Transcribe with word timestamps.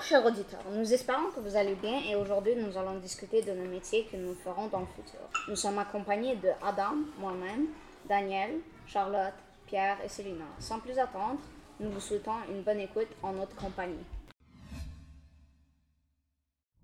chers 0.00 0.24
auditeurs, 0.24 0.64
nous 0.72 0.92
espérons 0.92 1.30
que 1.34 1.40
vous 1.40 1.56
allez 1.56 1.74
bien 1.74 2.00
et 2.08 2.16
aujourd'hui 2.16 2.54
nous 2.56 2.76
allons 2.76 2.98
discuter 2.98 3.42
de 3.42 3.52
nos 3.52 3.68
métiers 3.68 4.06
que 4.10 4.16
nous 4.16 4.34
ferons 4.34 4.68
dans 4.68 4.80
le 4.80 4.86
futur. 4.86 5.20
Nous 5.48 5.56
sommes 5.56 5.78
accompagnés 5.78 6.36
de 6.36 6.50
Adam, 6.62 6.96
moi-même, 7.18 7.66
Daniel, 8.08 8.58
Charlotte, 8.86 9.34
Pierre 9.66 9.98
et 10.04 10.08
Célina. 10.08 10.44
Sans 10.58 10.78
plus 10.80 10.98
attendre, 10.98 11.38
nous 11.80 11.90
vous 11.90 12.00
souhaitons 12.00 12.32
une 12.50 12.62
bonne 12.62 12.80
écoute 12.80 13.08
en 13.22 13.32
notre 13.32 13.54
compagnie. 13.56 14.04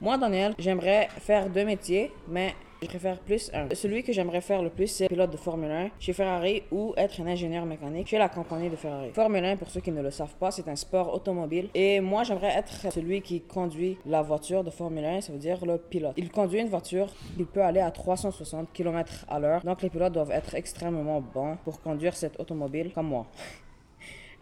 Moi, 0.00 0.16
Daniel, 0.16 0.54
j'aimerais 0.58 1.08
faire 1.18 1.50
deux 1.50 1.64
métiers, 1.64 2.12
mais 2.26 2.54
je 2.82 2.86
préfère 2.86 3.18
plus 3.18 3.50
un. 3.54 3.74
Celui 3.74 4.02
que 4.02 4.12
j'aimerais 4.12 4.40
faire 4.40 4.62
le 4.62 4.70
plus, 4.70 4.86
c'est 4.86 5.08
pilote 5.08 5.30
de 5.30 5.36
Formule 5.36 5.70
1 5.70 5.90
chez 5.98 6.12
Ferrari 6.12 6.62
ou 6.70 6.94
être 6.96 7.20
un 7.20 7.26
ingénieur 7.26 7.66
mécanique 7.66 8.08
chez 8.08 8.18
la 8.18 8.28
compagnie 8.28 8.70
de 8.70 8.76
Ferrari. 8.76 9.10
Formule 9.12 9.44
1, 9.44 9.56
pour 9.56 9.68
ceux 9.68 9.80
qui 9.80 9.92
ne 9.92 10.02
le 10.02 10.10
savent 10.10 10.34
pas, 10.36 10.50
c'est 10.50 10.68
un 10.68 10.76
sport 10.76 11.12
automobile. 11.12 11.68
Et 11.74 12.00
moi, 12.00 12.24
j'aimerais 12.24 12.56
être 12.56 12.92
celui 12.92 13.20
qui 13.20 13.42
conduit 13.42 13.98
la 14.06 14.22
voiture 14.22 14.64
de 14.64 14.70
Formule 14.70 15.04
1, 15.04 15.20
ça 15.20 15.32
veut 15.32 15.38
dire 15.38 15.64
le 15.64 15.78
pilote. 15.78 16.14
Il 16.16 16.30
conduit 16.30 16.60
une 16.60 16.68
voiture, 16.68 17.08
il 17.38 17.46
peut 17.46 17.62
aller 17.62 17.80
à 17.80 17.90
360 17.90 18.72
km 18.72 19.26
à 19.28 19.38
l'heure. 19.38 19.62
Donc, 19.62 19.82
les 19.82 19.90
pilotes 19.90 20.12
doivent 20.12 20.32
être 20.32 20.54
extrêmement 20.54 21.20
bons 21.20 21.56
pour 21.64 21.80
conduire 21.80 22.16
cette 22.16 22.38
automobile 22.40 22.92
comme 22.94 23.08
moi. 23.08 23.26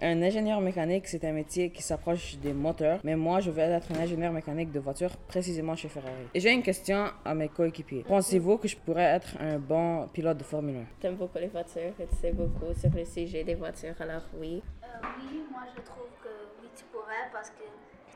Un 0.00 0.22
ingénieur 0.22 0.60
mécanique, 0.60 1.08
c'est 1.08 1.24
un 1.24 1.32
métier 1.32 1.70
qui 1.70 1.82
s'approche 1.82 2.36
des 2.36 2.52
moteurs, 2.52 3.00
mais 3.02 3.16
moi, 3.16 3.40
je 3.40 3.50
veux 3.50 3.58
être 3.58 3.90
un 3.90 4.00
ingénieur 4.00 4.32
mécanique 4.32 4.70
de 4.70 4.78
voiture 4.78 5.10
précisément 5.26 5.74
chez 5.74 5.88
Ferrari. 5.88 6.28
Et 6.34 6.38
j'ai 6.38 6.52
une 6.52 6.62
question 6.62 7.10
à 7.24 7.34
mes 7.34 7.48
coéquipiers. 7.48 8.04
Pensez-vous 8.06 8.58
que 8.58 8.68
je 8.68 8.76
pourrais 8.76 9.16
être 9.16 9.36
un 9.40 9.58
bon 9.58 10.06
pilote 10.12 10.38
de 10.38 10.44
Formule 10.44 10.76
1 10.76 10.84
T'aimes 11.00 11.16
beaucoup 11.16 11.38
les 11.38 11.48
voitures 11.48 11.92
et 11.98 12.06
tu 12.06 12.14
sais 12.14 12.30
beaucoup 12.30 12.72
sur 12.78 12.90
le 12.94 13.04
sujet 13.04 13.42
des 13.42 13.56
voitures, 13.56 13.96
alors 13.98 14.22
oui. 14.40 14.62
Euh, 14.84 14.86
oui, 15.18 15.42
moi 15.50 15.62
je 15.74 15.82
trouve 15.82 16.10
que 16.22 16.28
oui, 16.62 16.68
tu 16.76 16.84
pourrais 16.92 17.28
parce 17.32 17.50
que, 17.50 17.64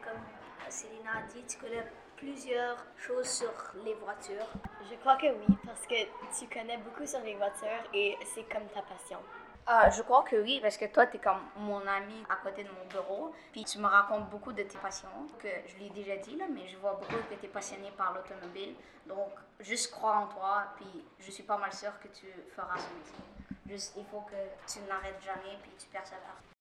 comme 0.05 0.23
Célina 0.69 1.11
a 1.19 1.33
dit, 1.35 1.43
tu 1.49 1.59
connais 1.59 1.83
plusieurs 2.17 2.87
choses 2.97 3.27
sur 3.27 3.53
les 3.85 3.95
voitures. 3.95 4.47
Je 4.89 4.95
crois 5.01 5.17
que 5.17 5.27
oui, 5.27 5.57
parce 5.67 5.85
que 5.89 5.97
tu 6.39 6.47
connais 6.47 6.79
beaucoup 6.79 7.05
sur 7.05 7.21
les 7.25 7.35
voitures 7.35 7.83
et 7.93 8.15
c'est 8.33 8.45
comme 8.45 8.69
ta 8.73 8.83
passion. 8.83 9.19
Ah, 9.67 9.89
je 9.91 10.03
crois 10.03 10.25
que 10.25 10.37
oui, 10.37 10.59
parce 10.61 10.77
que 10.77 10.87
toi, 10.87 11.07
tu 11.07 11.17
es 11.17 11.21
comme 11.21 11.41
mon 11.57 11.87
ami 11.87 12.25
à 12.29 12.37
côté 12.37 12.65
de 12.65 12.69
mon 12.71 12.85
bureau. 12.91 13.33
Puis 13.53 13.65
tu 13.65 13.79
me 13.79 13.87
racontes 13.87 14.29
beaucoup 14.29 14.53
de 14.53 14.63
tes 14.63 14.79
passions, 14.79 15.09
que 15.39 15.49
je 15.67 15.77
l'ai 15.79 15.91
déjà 15.91 16.17
dit, 16.17 16.37
là, 16.37 16.47
mais 16.53 16.67
je 16.67 16.77
vois 16.79 16.95
beaucoup 16.95 17.23
que 17.31 17.35
tu 17.35 17.47
es 17.47 17.49
passionné 17.49 17.91
par 17.97 18.13
l'automobile. 18.13 18.75
Donc, 19.07 19.33
juste 19.61 19.93
crois 19.93 20.17
en 20.17 20.27
toi, 20.27 20.65
puis 20.77 21.05
je 21.21 21.31
suis 21.31 21.45
pas 21.45 21.57
mal 21.59 21.73
sûre 21.73 21.99
que 22.01 22.09
tu 22.09 22.27
feras 22.55 22.77
ce 22.77 22.89
métier. 22.95 23.25
Juste, 23.69 23.95
il 23.97 24.05
faut 24.07 24.23
que 24.23 24.71
tu 24.71 24.81
n'arrêtes 24.81 25.23
jamais, 25.23 25.57
puis 25.63 25.71
tu 25.79 25.87
persévères. 25.87 26.52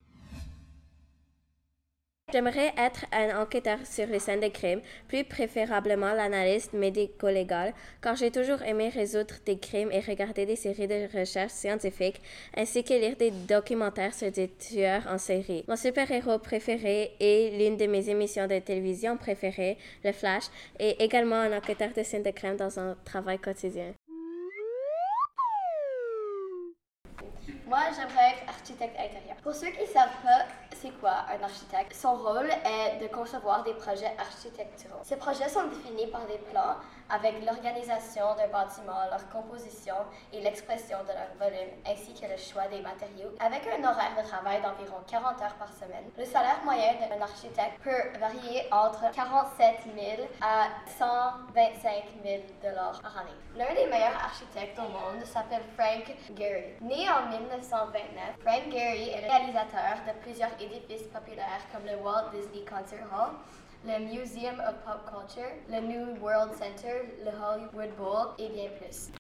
J'aimerais 2.32 2.74
être 2.78 3.06
un 3.12 3.42
enquêteur 3.42 3.80
sur 3.84 4.08
les 4.08 4.20
scènes 4.20 4.40
de 4.40 4.48
crime, 4.48 4.80
plus 5.10 5.26
préférablement 5.26 6.14
l'analyste 6.14 6.72
médico-légal, 6.72 7.74
car 8.02 8.16
j'ai 8.16 8.32
toujours 8.32 8.62
aimé 8.62 8.88
résoudre 8.88 9.36
des 9.46 9.60
crimes 9.60 9.92
et 9.92 10.00
regarder 10.00 10.46
des 10.46 10.56
séries 10.56 10.88
de 10.88 11.10
recherche 11.18 11.52
scientifiques, 11.52 12.22
ainsi 12.56 12.86
que 12.86 12.94
lire 12.94 13.18
des 13.18 13.32
documentaires 13.32 14.14
sur 14.14 14.32
des 14.32 14.48
tueurs 14.48 15.06
en 15.08 15.18
série. 15.18 15.66
Mon 15.68 15.76
super-héros 15.76 16.40
préféré 16.40 17.16
et 17.20 17.52
l'une 17.58 17.76
de 17.76 17.88
mes 17.88 18.10
émissions 18.10 18.48
de 18.48 18.60
télévision 18.60 19.18
préférées, 19.18 19.78
Le 20.06 20.14
Flash, 20.14 20.46
est 20.80 21.02
également 21.02 21.36
un 21.36 21.58
enquêteur 21.58 21.90
de 21.94 22.02
scènes 22.02 22.24
de 22.24 22.32
crime 22.32 22.56
dans 22.56 22.80
un 22.80 22.96
travail 23.04 23.40
quotidien. 23.40 23.94
Moi, 27.68 27.80
j'aimerais 27.96 28.32
être 28.32 28.50
architecte 28.50 28.96
intérieur. 29.00 29.38
Pour 29.44 29.54
ceux 29.54 29.70
qui 29.72 29.88
savent 29.88 30.22
pas 30.24 30.46
c'est 30.80 30.92
quoi 31.00 31.26
un 31.30 31.44
architecte, 31.44 31.94
son 31.94 32.16
rôle 32.16 32.50
est 32.50 33.02
de 33.02 33.08
concevoir 33.08 33.64
des 33.64 33.74
projets 33.74 34.16
architecturaux. 34.18 35.00
Ces 35.04 35.18
projets 35.18 35.50
sont 35.50 35.68
définis 35.68 36.08
par 36.08 36.26
des 36.26 36.38
plans 36.52 36.76
avec 37.10 37.46
l'organisation 37.46 38.36
d'un 38.36 38.48
bâtiment, 38.48 39.04
leur 39.10 39.28
composition 39.30 39.96
et 40.32 40.42
l'expression 40.42 40.98
de 41.04 41.12
leur 41.12 41.32
volume, 41.38 41.72
ainsi 41.86 42.14
que 42.14 42.26
le 42.26 42.38
choix 42.38 42.68
des 42.68 42.80
matériaux, 42.80 43.32
avec 43.40 43.68
un 43.68 43.84
horaire 43.84 44.16
de 44.18 44.28
travail 44.28 44.62
d'environ 44.62 44.98
40 45.08 45.42
heures 45.42 45.56
par 45.56 45.72
semaine. 45.74 46.08
Le 46.18 46.26
salaire 46.26 46.60
moyen 46.64 46.94
d'un 46.94 47.22
architecte 47.22 47.82
peut 47.84 48.18
varier 48.20 48.68
entre 48.72 49.12
47 49.14 49.76
000 49.94 50.28
à 50.42 50.68
125 50.98 52.04
000 52.24 52.44
dollars 52.64 53.02
par 53.02 53.18
année. 53.20 53.32
L'un 53.58 53.74
des 53.76 53.88
meilleurs 53.88 54.16
architectes 54.24 54.80
au 54.80 54.88
monde 54.88 55.26
s'appelle 55.26 55.64
Frank 55.78 56.06
Gehry. 56.38 56.76
Né 56.80 57.08
en 57.10 57.28
1929, 57.28 58.40
Frank 58.40 58.72
Gehry 58.72 59.10
est 59.10 59.22
le 59.22 59.28
réalisateur 59.28 60.00
de 60.08 60.14
plusieurs 60.22 60.56
édifices 60.66 61.08
populaires 61.08 61.62
comme 61.72 61.86
le 61.86 61.98
Walt 62.04 62.32
Disney 62.34 62.66
Concert 62.66 63.08
Hall, 63.12 63.34
le 63.86 64.00
Museum 64.06 64.60
of 64.60 64.76
Pop 64.86 65.02
Culture, 65.10 65.52
le 65.70 65.80
New 65.82 66.22
World 66.22 66.52
Center, 66.54 67.10
le 67.24 67.32
Hollywood 67.32 67.96
Bowl 67.98 68.28
et 68.38 68.50
bien 68.50 68.70
plus. 68.80 69.12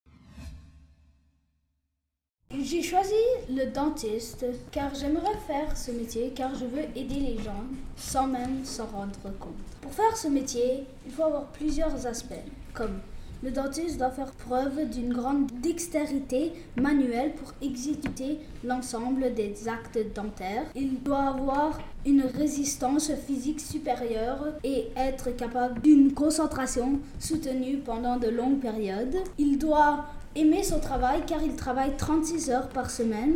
J'ai 2.53 2.83
choisi 2.83 3.13
le 3.49 3.71
dentiste 3.71 4.45
car 4.71 4.93
j'aimerais 4.93 5.37
faire 5.47 5.75
ce 5.77 5.91
métier 5.91 6.31
car 6.35 6.53
je 6.53 6.65
veux 6.65 6.83
aider 6.95 7.15
les 7.15 7.41
gens 7.41 7.63
sans 7.95 8.27
même 8.27 8.65
s'en 8.65 8.87
rendre 8.87 9.19
compte. 9.39 9.55
Pour 9.81 9.93
faire 9.93 10.15
ce 10.17 10.27
métier, 10.27 10.85
il 11.05 11.11
faut 11.11 11.23
avoir 11.23 11.45
plusieurs 11.47 12.05
aspects 12.05 12.33
comme 12.73 12.99
le 13.43 13.49
dentiste 13.49 13.97
doit 13.97 14.11
faire 14.11 14.31
preuve 14.31 14.87
d'une 14.89 15.13
grande 15.13 15.47
dextérité 15.61 16.53
manuelle 16.75 17.33
pour 17.33 17.53
exécuter 17.61 18.39
l'ensemble 18.63 19.33
des 19.33 19.67
actes 19.67 19.99
dentaires. 20.13 20.65
Il 20.75 21.01
doit 21.01 21.29
avoir 21.29 21.79
une 22.05 22.21
résistance 22.21 23.11
physique 23.13 23.59
supérieure 23.59 24.45
et 24.63 24.89
être 24.95 25.35
capable 25.35 25.81
d'une 25.81 26.13
concentration 26.13 26.99
soutenue 27.19 27.77
pendant 27.77 28.17
de 28.17 28.27
longues 28.27 28.59
périodes. 28.59 29.17
Il 29.39 29.57
doit 29.57 30.05
aimer 30.35 30.63
son 30.63 30.79
travail 30.79 31.21
car 31.25 31.41
il 31.41 31.55
travaille 31.55 31.97
36 31.97 32.51
heures 32.51 32.69
par 32.69 32.91
semaine. 32.91 33.35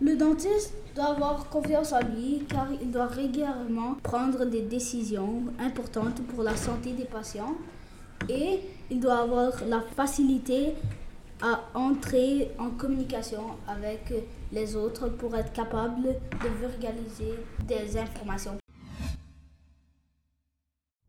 Le 0.00 0.16
dentiste 0.16 0.72
doit 0.94 1.10
avoir 1.10 1.48
confiance 1.50 1.92
en 1.92 2.00
lui 2.00 2.44
car 2.48 2.68
il 2.80 2.90
doit 2.90 3.06
régulièrement 3.06 3.96
prendre 4.02 4.46
des 4.46 4.62
décisions 4.62 5.42
importantes 5.58 6.22
pour 6.28 6.42
la 6.42 6.56
santé 6.56 6.92
des 6.92 7.04
patients 7.04 7.56
et 8.28 8.60
il 8.90 9.00
doit 9.00 9.18
avoir 9.18 9.52
la 9.66 9.80
facilité 9.80 10.74
à 11.42 11.60
entrer 11.74 12.50
en 12.58 12.70
communication 12.70 13.56
avec 13.66 14.12
les 14.52 14.74
autres 14.74 15.08
pour 15.08 15.36
être 15.36 15.52
capable 15.52 16.02
de 16.04 16.48
vulgariser 16.60 17.34
des 17.66 17.96
informations. 17.96 18.58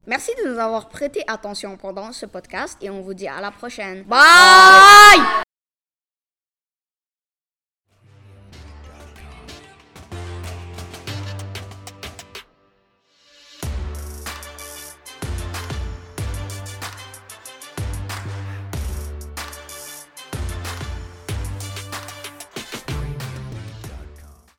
Merci 0.05 0.31
de 0.43 0.49
nous 0.49 0.59
avoir 0.59 0.89
prêté 0.89 1.23
attention 1.27 1.77
pendant 1.77 2.11
ce 2.11 2.25
podcast 2.25 2.77
et 2.81 2.89
on 2.89 3.01
vous 3.01 3.13
dit 3.13 3.27
à 3.27 3.41
la 3.41 3.51
prochaine. 3.51 4.03
Bye! 4.03 5.43